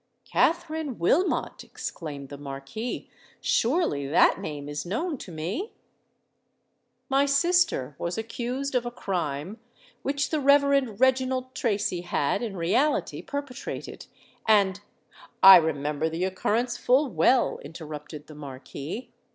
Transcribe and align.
"Katherine 0.25 0.97
Wilmot!" 0.97 1.63
exclaimed 1.63 2.29
the 2.29 2.37
Marquis: 2.39 3.07
"surely 3.39 4.07
that 4.07 4.39
name 4.41 4.67
is 4.67 4.83
known 4.83 5.15
to 5.19 5.31
me?" 5.31 5.73
"My 7.07 7.27
sister 7.27 7.95
was 7.99 8.17
accused 8.17 8.73
of 8.73 8.83
a 8.83 8.89
crime 8.89 9.59
which 10.01 10.31
the 10.31 10.39
Rev. 10.39 10.99
Reginald 10.99 11.53
Tracy 11.53 12.01
had 12.01 12.41
in 12.41 12.57
reality 12.57 13.21
perpetrated; 13.21 14.07
and——" 14.47 14.81
"I 15.43 15.57
remember 15.57 16.09
the 16.09 16.23
occurrence 16.23 16.77
full 16.77 17.07
well," 17.11 17.59
interrupted 17.59 18.25
the 18.25 18.33
Marquis. 18.33 19.11